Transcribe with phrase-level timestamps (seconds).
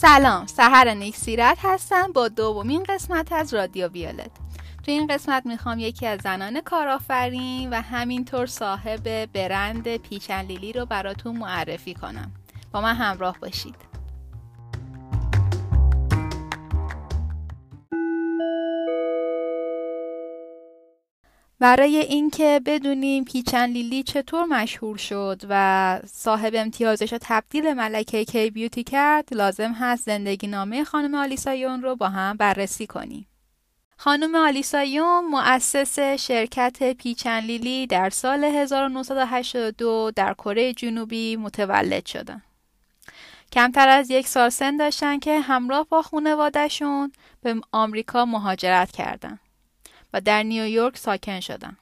[0.00, 4.30] سلام سهر نیکسیرت هستم با دومین قسمت از رادیو ویولت.
[4.82, 10.86] تو این قسمت می‌خوام یکی از زنان کارآفرین و همینطور صاحب برند پیچن لیلی رو
[10.86, 12.32] براتون معرفی کنم.
[12.72, 13.89] با من همراه باشید.
[21.60, 28.50] برای اینکه بدونیم پیچن لیلی چطور مشهور شد و صاحب امتیازش رو تبدیل ملکه کی
[28.50, 33.26] بیوتی کرد لازم هست زندگی نامه خانم آلیسایون رو با هم بررسی کنیم.
[33.96, 42.42] خانم آلیسایون مؤسس شرکت پیچن لیلی در سال 1982 در کره جنوبی متولد شدن.
[43.52, 49.49] کمتر از یک سال سن داشتن که همراه با خانوادهشون به آمریکا مهاجرت کردند.
[50.12, 51.76] و در نیویورک ساکن شدم.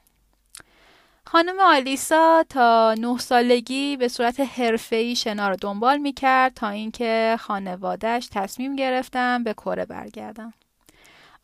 [1.25, 8.29] خانم آلیسا تا نه سالگی به صورت حرفه‌ای شنا رو دنبال می‌کرد تا اینکه خانوادهش
[8.33, 10.53] تصمیم گرفتن به کره برگردن.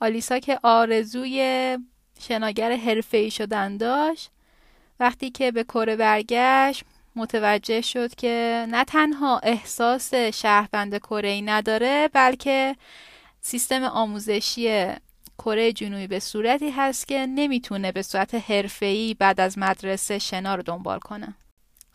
[0.00, 1.78] آلیسا که آرزوی
[2.20, 4.30] شناگر حرفه‌ای شدن داشت
[5.00, 6.84] وقتی که به کره برگشت
[7.16, 12.76] متوجه شد که نه تنها احساس شهروند کره نداره بلکه
[13.40, 14.94] سیستم آموزشی
[15.38, 20.62] کره جنوبی به صورتی هست که نمی‌تونه به صورت حرفه‌ای بعد از مدرسه شنا رو
[20.62, 21.34] دنبال کنه.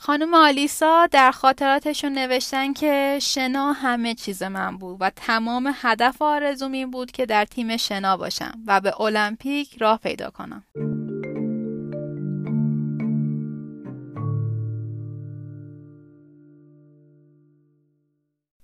[0.01, 6.71] خانم آلیسا در خاطراتشون نوشتن که شنا همه چیز من بود و تمام هدف آرزوم
[6.71, 10.63] این بود که در تیم شنا باشم و به المپیک راه پیدا کنم.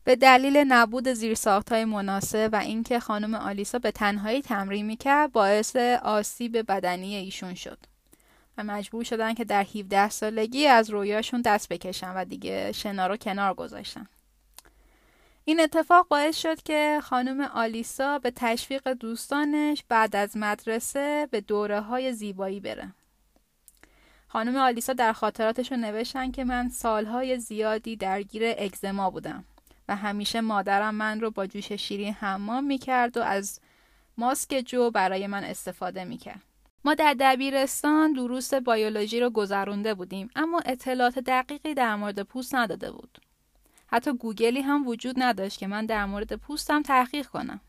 [0.06, 6.72] به دلیل نبود زیرساختهای مناسب و اینکه خانم آلیسا به تنهایی تمرین می‌کرد باعث آسیب
[6.72, 7.78] بدنی ایشون شد
[8.58, 13.18] و مجبور شدن که در 17 سالگی از رویاشون دست بکشن و دیگه شنا رو
[13.18, 14.08] کنار گذاشتن
[15.46, 21.82] این اتفاق باعث شد که خانم آلیسا به تشویق دوستانش بعد از مدرسه به دوره
[21.82, 22.94] های زیبایی بره.
[24.28, 29.46] خانم آلیسا در خاطراتشون نوشتن که من سالهای زیادی درگیر اگزما بودم.
[29.88, 33.60] و همیشه مادرم من رو با جوش شیرین حمام می‌کرد و از
[34.18, 36.42] ماسک جو برای من استفاده می‌کرد.
[36.86, 42.92] ما در دبیرستان دروس بیولوژی رو گذرونده بودیم اما اطلاعات دقیقی در مورد پوست نداده
[42.92, 43.22] بود.
[43.88, 47.60] حتی گوگلی هم وجود نداشت که من در مورد پوستم تحقیق کنم.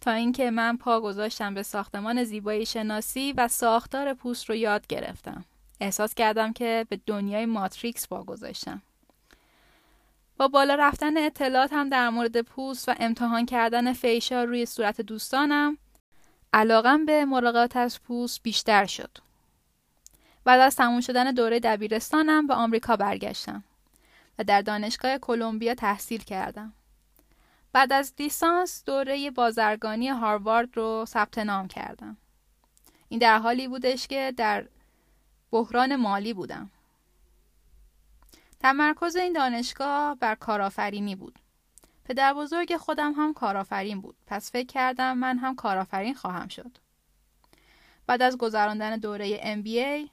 [0.00, 5.44] تا اینکه من پا گذاشتم به ساختمان زیبایی شناسی و ساختار پوست رو یاد گرفتم.
[5.80, 8.82] احساس کردم که به دنیای ماتریکس پا گذاشتم.
[10.36, 15.78] با بالا رفتن اطلاعات هم در مورد پوست و امتحان کردن فیشا روی صورت دوستانم
[16.52, 19.18] علاقم به مراقبت از پوست بیشتر شد.
[20.44, 23.64] بعد از تموم شدن دوره دبیرستانم به آمریکا برگشتم
[24.38, 26.72] و در دانشگاه کلمبیا تحصیل کردم.
[27.72, 32.16] بعد از لیسانس دوره بازرگانی هاروارد رو ثبت نام کردم.
[33.08, 34.66] این در حالی بودش که در
[35.50, 36.70] بحران مالی بودم.
[38.66, 41.38] تمرکز این دانشگاه بر کارآفرینی بود.
[42.04, 44.16] پدر بزرگ خودم هم کارآفرین بود.
[44.26, 46.78] پس فکر کردم من هم کارآفرین خواهم شد.
[48.06, 50.10] بعد از گذراندن دوره MBA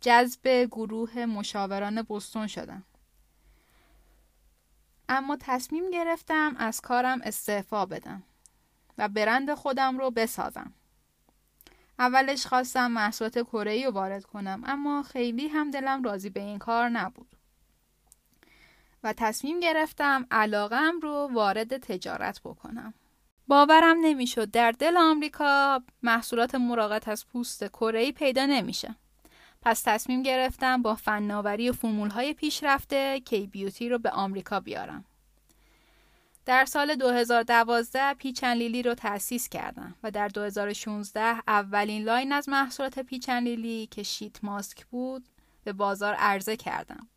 [0.00, 2.84] جذب گروه مشاوران بستون شدم.
[5.08, 8.22] اما تصمیم گرفتم از کارم استعفا بدم
[8.98, 10.72] و برند خودم رو بسازم.
[11.98, 16.88] اولش خواستم محصولات کره رو وارد کنم اما خیلی هم دلم راضی به این کار
[16.88, 17.36] نبود.
[19.02, 22.94] و تصمیم گرفتم علاقم رو وارد تجارت بکنم.
[23.48, 28.94] باورم نمی‌شد در دل آمریکا محصولات مراقبت از پوست کره پیدا نمیشه.
[29.62, 35.04] پس تصمیم گرفتم با فناوری و فرمول های پیشرفته کی بیوتی رو به آمریکا بیارم.
[36.46, 42.48] در سال 2012 Peach and Lily رو تأسیس کردم و در 2016 اولین line از
[42.48, 45.28] محصولات Peach and Lily که sheet mask بود
[45.64, 47.08] به بازار عرضه کردم.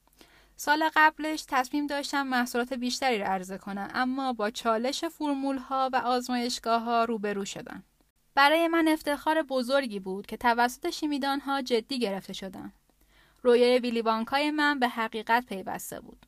[0.55, 5.95] سال قبلش تصمیم داشتم محصولات بیشتری رو عرضه کنم اما با چالش فرمول ها و
[5.95, 7.83] آزمایشگاه ها روبرو شدم.
[8.35, 12.73] برای من افتخار بزرگی بود که توسط شیمیدان ها جدی گرفته شدم.
[13.43, 16.25] رویای Willy Wonka ی من به حقیقت پیوسته بود.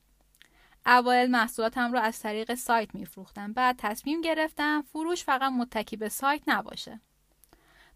[0.85, 6.41] اوایل محصولاتم رو از طریق سایت میفروختم بعد تصمیم گرفتم فروش فقط متکی به سایت
[6.47, 6.99] نباشه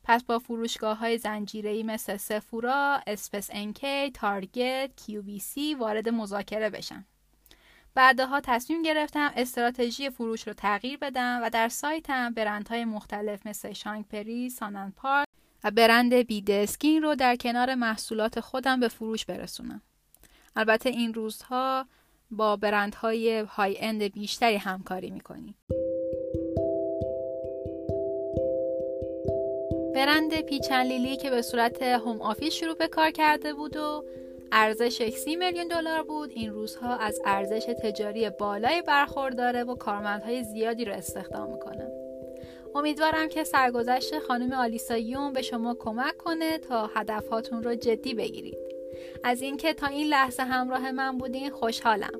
[0.04, 4.92] پس با فروشگاه های زنجیره مثل سفورا، اسپس انکی، تارگت،
[5.42, 7.06] سی وارد مذاکره بشم.
[7.96, 14.08] بعدها تصمیم گرفتم استراتژی فروش رو تغییر بدم و در سایتم برندهای مختلف مثل شانگ
[14.08, 15.28] پری، سانن پارک
[15.64, 19.82] و برند بیدسکین رو در کنار محصولات خودم به فروش برسونم.
[20.56, 21.88] البته این روزها
[22.38, 25.56] با برندهای high-end بیشتری همکاری می‌کنی.
[29.96, 34.04] برند Peach and Lily که به صورت home office شروع به کار کرده بود و
[34.52, 40.86] ارزش 30 میلیون دلار بود این روزها از ارزش تجاری بالای برخورداره و کارمندهای زیادی
[40.86, 41.92] رو استخدام می‌کنه.
[42.76, 48.58] امیدوارم که سرگذشت خانم آلیسا یون به شما کمک کنه تا هدفهاتون رو جدی بگیرید.
[49.24, 52.20] از اینکه تا این لحظه همراه من بودین خوشحالم.